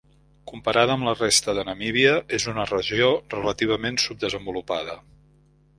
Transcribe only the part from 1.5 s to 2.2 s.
de Namíbia,